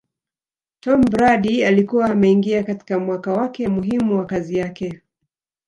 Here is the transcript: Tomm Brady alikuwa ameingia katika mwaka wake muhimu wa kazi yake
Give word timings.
Tomm 0.79 1.01
Brady 1.01 1.65
alikuwa 1.65 2.05
ameingia 2.09 2.63
katika 2.63 2.99
mwaka 2.99 3.33
wake 3.33 3.67
muhimu 3.67 4.17
wa 4.17 4.25
kazi 4.25 4.57
yake 4.57 5.01